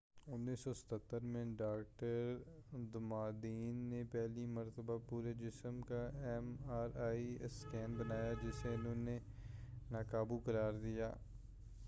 [0.27, 2.37] 1977ء میں doctor
[2.93, 9.17] Damadian نے پہلی مرتبہ پورے جسم کا ایم آر آئی اسکینر بنایا جسے انہوں نے
[9.89, 11.11] ناقابو قرار دیا